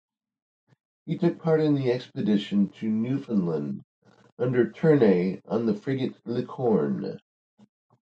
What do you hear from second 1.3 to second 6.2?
part in the expedition to Newfoundland under Ternay on the frigate